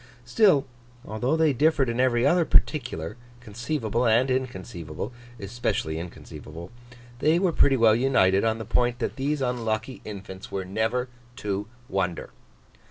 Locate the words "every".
1.99-2.25